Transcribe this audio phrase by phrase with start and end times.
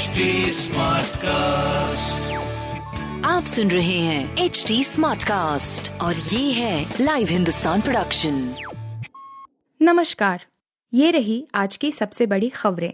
[0.00, 0.06] HD
[1.16, 2.32] cast
[3.26, 8.54] आप सुन रहे हैं एच डी स्मार्ट कास्ट और ये है लाइव हिंदुस्तान प्रोडक्शन
[9.82, 10.44] नमस्कार।
[10.94, 12.92] ये रही आज की सबसे बड़ी खबरें।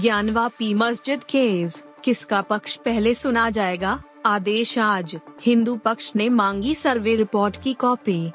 [0.00, 4.02] ज्ञानवापी मस्जिद केस। किसका पक्ष पहले सुना जाएगा?
[4.26, 8.32] आदेश आज। हिंदू पक्ष ने मांगी सर्वे रिपोर्ट की कॉपी।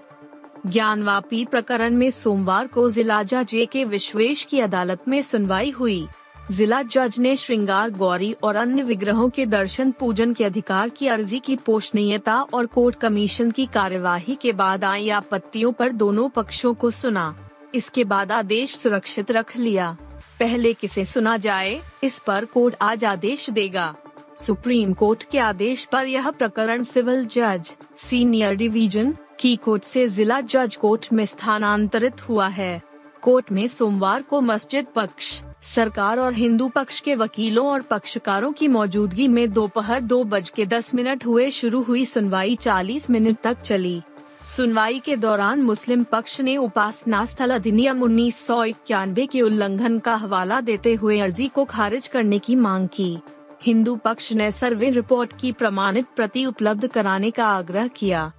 [0.65, 6.07] ज्ञानवापी प्रकरण में सोमवार को जिला जज ए के विश्वेश की अदालत में सुनवाई हुई।
[6.51, 11.39] जिला जज ने श्रृंगार, गौरी और अन्य विग्रहों के दर्शन, पूजन के अधिकार की अर्जी
[11.39, 16.91] की पोषणीयता और कोर्ट कमीशन की कार्यवाही के बाद आई आपत्तियों पर दोनों पक्षों को
[16.91, 19.97] सुना। इसके बाद आदेश सुरक्षित रख लिया।
[20.39, 23.95] पहले किसे सुना जाए, इस पर कोर्ट आज आदेश देगा।
[24.39, 30.41] सुप्रीम कोर्ट के आदेश पर यह प्रकरण सिविल जज, सीनियर डिवीज़न की कोर्ट से जिला
[30.41, 32.81] जज कोर्ट में स्थानांतरित हुआ है।
[33.21, 35.41] कोर्ट में सोमवार को मस्जिद पक्ष,
[35.75, 40.49] सरकार और हिंदू पक्ष के वकीलों और पक्षकारों की मौजूदगी में दोपहर दो दो बज
[40.49, 44.01] के दस मिनट हुए शुरू हुई सुनवाई चालीस मिनट तक चली।
[44.45, 50.15] सुनवाई के दौरान मुस्लिम पक्ष ने उपासना स्थल अधिनियम उन्नीस सौ इक्यानवे के उल्लंघन का
[50.15, 53.17] हवाला देते हुए अर्जी को खारिज करने की मांग की।
[53.63, 58.31] हिंदू पक्ष ने सर्वे रिपोर्ट की प्रमाणित प्रति उपलब्ध कराने का आग्रह किया।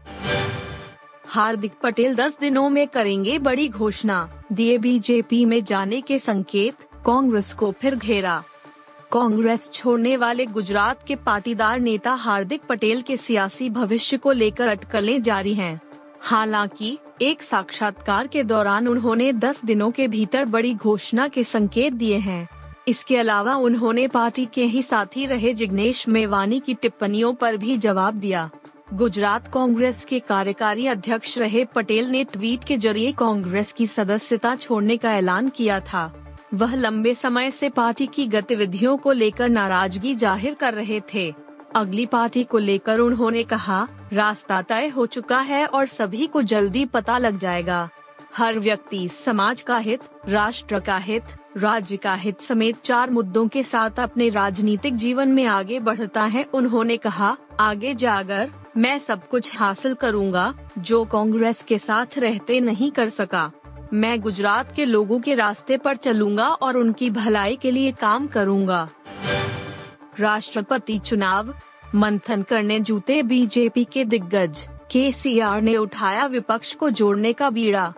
[1.30, 6.74] हार्दिक पटेल 10 दिनों में करेंगे बड़ी घोषणा। दिए बीजेपी में जाने के संकेत,
[7.06, 8.42] कांग्रेस को फिर घेरा।
[9.12, 15.22] कांग्रेस छोड़ने वाले गुजरात के पाटीदार नेता हार्दिक पटेल के सियासी भविष्य को लेकर अटकलें
[15.22, 15.80] जारी हैं।
[16.20, 22.16] हालाँकि, एक साक्षात्कार के दौरान उन्होंने 10 दिनों के भीतर बड़ी घोषणा के संकेत दिए
[22.16, 22.48] हैं।
[22.88, 28.14] इसके अलावा उन्होंने पार्टी के ही साथी रहे जिग्नेश मेवानी की टिप्पणियों पर भी जवाब
[28.14, 28.50] दिया।
[28.94, 34.97] गुजरात कांग्रेस के कार्यकारी अध्यक्ष रहे पटेल ने ट्वीट के ज़रिए कांग्रेस की सदस्यता छोड़ने
[34.97, 36.12] का ऐलान किया था।
[36.55, 41.33] वह लंबे समय से पार्टी की गतिविधियों को लेकर नाराज़गी ज़ाहिर कर रहे थे।
[41.77, 46.84] अगली पार्टी को लेकर उन्होंने कहा, रास्ता तय हो चुका है और सभी को जल्दी
[46.84, 47.88] पता लग जाएगा।
[48.37, 53.62] हर व्यक्ति, समाज का हित, राष्ट्र का हित, राज्य का हित समेत चार मुद्दों के
[53.62, 59.59] साथ अपने राजनीतिक जीवन में आगे बढ़ता है। उन्होंने कहा, आगे जाकर मैं सब कुछ
[59.59, 63.50] हासिल करूँगा, जो कांग्रेस के साथ रहते नहीं कर सका।
[63.93, 68.89] मैं गुजरात के लोगों के रास्ते पर चलूँगा और उनकी भलाई के लिए काम करूँगा।
[70.21, 71.55] राष्ट्रपति चुनाव,
[71.94, 75.12] मंथन करने जूते बीजेपी के दिग्गज के
[75.60, 77.95] ने उठाया विपक्ष को जोड़ने का बीड़ा।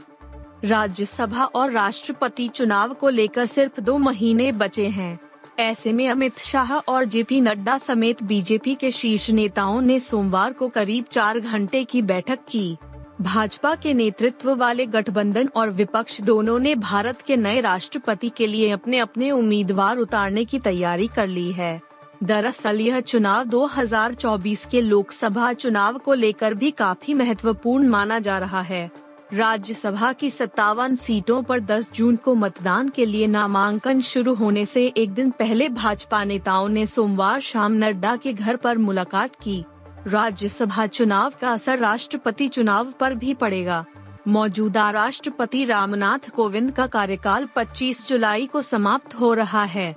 [0.65, 5.19] राज्यसभा और राष्ट्रपति चुनाव को लेकर सिर्फ़ दो महीने बचे हैं।
[5.61, 10.69] ऐसे में अमित शाह और जेपी नड्डा समेत बीजेपी के शीर्ष नेताओं ने सोमवार को
[10.69, 12.77] करीब चार घंटे की बैठक की।
[13.21, 18.71] भाजपा के नेतृत्व वाले गठबंधन और विपक्ष दोनों ने भारत के नए राष्ट्रपति के लिए
[18.71, 21.81] अपने अपने उम्मीदवार उतारने की तैयारी कर ली है।
[22.23, 28.61] दरअसल यह चुनाव 2024 के लोकसभा चुनाव को लेकर भी काफ़ी महत्वपूर्ण माना जा रहा
[28.61, 28.91] है।
[29.33, 34.87] राज्यसभा की सत्तावन सीटों पर 10 जून को मतदान के लिए नामांकन शुरू होने से
[34.97, 39.65] एक दिन पहले भाजपा नेताओं ने सोमवार शाम नड्डा के घर पर मुलाकात की।
[40.07, 43.85] राज्यसभा चुनाव का असर राष्ट्रपति चुनाव पर भी पड़ेगा।
[44.29, 49.97] मौजूदा राष्ट्रपति रामनाथ कोविंद का कार्यकाल 25 जुलाई को समाप्त हो रहा है।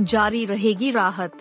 [0.00, 1.32] जारी रहेगी राहत।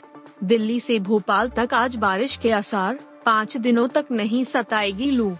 [0.43, 5.37] दिल्ली से भोपाल तक आज बारिश के आसार, पाँच दिनों तक नहीं सताएगी लू।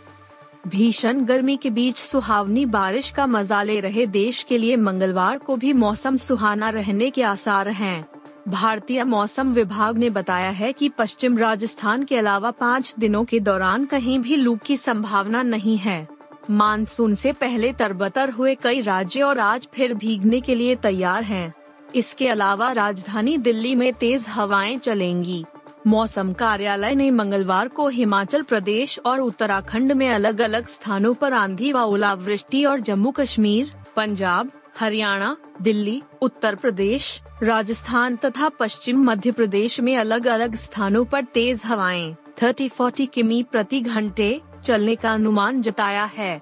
[0.68, 5.56] भीषण गर्मी के बीच सुहावनी बारिश का मज़ा ले रहे देश के लिए मंगलवार को
[5.56, 8.06] भी मौसम सुहाना रहने के आसार हैं।
[8.48, 13.86] भारतीय मौसम विभाग ने बताया है कि पश्चिम राजस्थान के अलावा पाँच दिनों के दौरान
[13.86, 16.08] कहीं भी लू की संभावना नहीं है
[16.50, 21.54] मानसून से पहले तरबतर हुए कई राज्य और आज फिर भीगने के लिए तैयार हैं।
[21.96, 25.44] इसके अलावा राजधानी दिल्ली में तेज हवाएँ चलेंगी
[25.88, 31.72] मौसम कार्यालय ने मंगलवार को हिमाचल प्रदेश और उत्तराखंड में अलग अलग स्थानों पर आंधी
[31.74, 39.80] व ओलावृष्टि और जम्मू कश्मीर पंजाब, हरियाणा, दिल्ली, उत्तर प्रदेश, राजस्थान तथा पश्चिम मध्य प्रदेश
[39.80, 46.06] में अलग अलग स्थानों पर तेज हवाएँ। 30-40 किमी प्रति घंटे चलने का अनुमान जताया
[46.16, 46.42] है।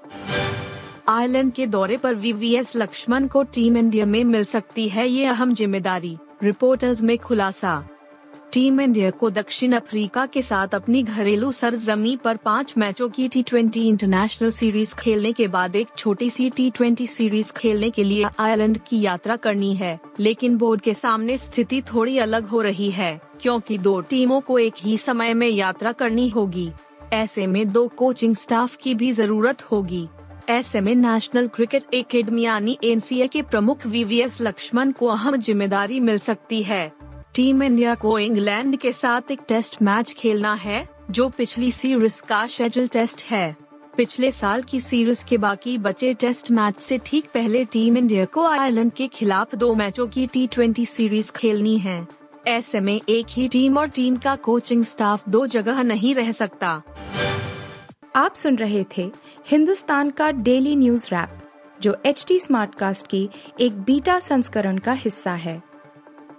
[1.10, 5.54] आयरलैंड के दौरे पर वीवीएस लक्ष्मण को टीम इंडिया में मिल सकती है, ये अहम
[5.54, 7.84] ज़िम्मेदारी, रिपोर्टर्स में खुलासा।
[8.53, 13.41] टीम इंडिया को दक्षिण अफ्रीका के साथ अपनी घरेलू सरजमी पर पाँच मैचों की टी
[13.44, 18.25] ट्वेंटी इंटरनेशनल सीरीज़ खेलने के बाद एक छोटी सी टी ट्वेंटी सीरीज़ खेलने के लिए
[18.39, 23.19] आयरलैंड की यात्रा करनी है। लेकिन बोर्ड के सामने स्थिति थोड़ी अलग हो रही है,
[23.41, 26.71] क्योंकि दो टीमों को एक ही समय में यात्रा करनी होगी।
[27.13, 30.07] ऐसे में दो कोचिंग स्टाफ की भी ज़रूरत होगी।
[30.50, 36.17] ऐसे में नेशनल क्रिकेट एकेडमी यानी एनसीए के प्रमुख वीवीएस लक्ष्मण को अहम ज़िम्मेदारी मिल
[36.19, 36.91] सकती है।
[37.35, 42.45] टीम इंडिया को इंग्लैंड के साथ एक टेस्ट मैच खेलना है, जो पिछली सीरीज़ का
[42.47, 43.56] शेड्यूल टेस्ट है।
[43.97, 48.45] पिछले साल की सीरीज़ के बाकी बचे टेस्ट मैच से ठीक पहले टीम इंडिया को
[48.47, 52.07] आयरलैंड के खिलाफ दो मैचों की टी सीरीज़ खेलनी है।
[52.47, 56.81] ऐसे में एक ही टीम और टीम का कोचिंग स्टाफ दो जगह नहीं रह सकता।
[58.15, 59.12] आप सुन रहे थे
[59.47, 61.39] हिंदुस्तान का डेली न्यूज़ रैप
[61.81, 63.29] जो एच टी स्मार्ट कास्ट की
[63.59, 65.62] एक बीटा संस्करण का हिस्सा है।